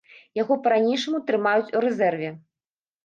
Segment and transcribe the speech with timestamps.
[0.41, 2.33] Яго па-ранейшаму трымаюць у рэзерве.